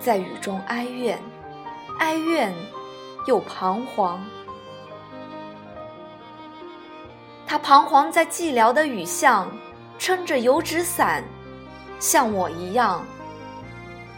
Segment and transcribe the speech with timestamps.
[0.00, 1.18] 在雨中哀怨，
[1.98, 2.54] 哀怨
[3.26, 4.24] 又彷徨。
[7.46, 9.50] 他彷徨在寂寥的雨巷，
[9.98, 11.24] 撑着油纸伞，
[11.98, 13.04] 像我一样，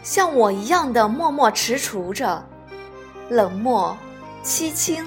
[0.03, 2.43] 像我一样的默默踟蹰着，
[3.29, 3.97] 冷漠、
[4.43, 5.05] 凄清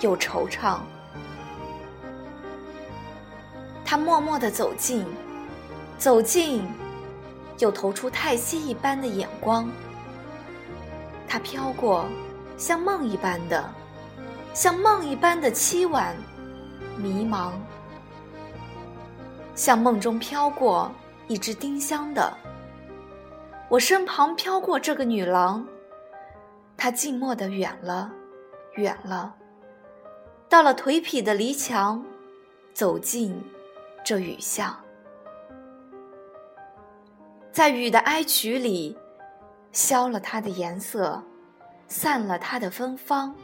[0.00, 0.78] 又惆怅。
[3.84, 5.06] 他默默地走近，
[5.98, 6.66] 走近，
[7.58, 9.70] 又投出叹息一般的眼光。
[11.32, 12.04] 它飘过，
[12.58, 13.64] 像梦一般的，
[14.52, 16.14] 像梦一般的凄婉、
[16.98, 17.52] 迷茫，
[19.54, 20.92] 像梦中飘过
[21.28, 22.30] 一只丁香的。
[23.70, 25.66] 我身旁飘过这个女郎，
[26.76, 28.12] 她静默的远了，
[28.74, 29.34] 远了，
[30.50, 32.04] 到了颓圮的篱墙，
[32.74, 33.42] 走进
[34.04, 34.76] 这雨巷，
[37.50, 38.98] 在雨的哀曲里。
[39.72, 41.22] 消了它的颜色，
[41.88, 43.34] 散了它的芬芳，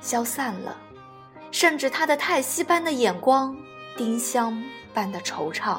[0.00, 0.76] 消散了，
[1.50, 3.54] 甚至他的叹息般的眼光，
[3.96, 4.62] 丁香
[4.94, 5.78] 般的惆怅。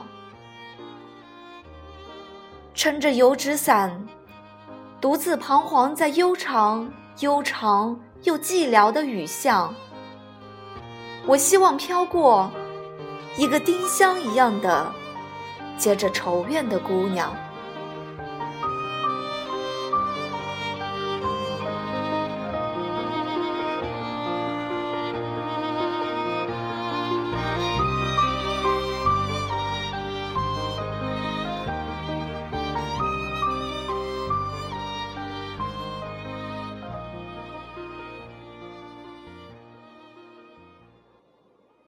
[2.76, 4.08] 撑着油纸伞，
[5.02, 9.74] 独自彷徨在悠长、悠长又寂寥的雨巷。
[11.26, 12.52] 我希望飘过
[13.38, 14.94] 一个丁香一样的、
[15.78, 17.36] 结着愁怨的姑娘。